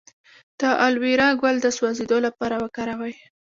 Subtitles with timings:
[0.59, 3.15] د الوویرا ګل د سوځیدو لپاره وکاروئ